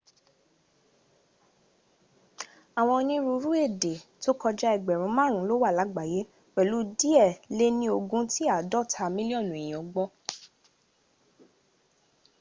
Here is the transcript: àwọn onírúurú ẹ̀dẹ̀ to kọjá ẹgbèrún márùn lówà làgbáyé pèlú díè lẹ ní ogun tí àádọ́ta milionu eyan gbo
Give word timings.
àwọn 2.79 2.95
onírúurú 3.01 3.49
ẹ̀dẹ̀ 3.65 3.99
to 4.23 4.29
kọjá 4.41 4.67
ẹgbèrún 4.77 5.15
márùn 5.17 5.47
lówà 5.49 5.69
làgbáyé 5.77 6.21
pèlú 6.53 6.77
díè 6.99 7.25
lẹ 7.57 7.67
ní 7.79 7.87
ogun 7.97 8.23
tí 8.33 8.43
àádọ́ta 8.55 9.03
milionu 9.15 9.53
eyan 9.63 9.85
gbo 9.91 10.03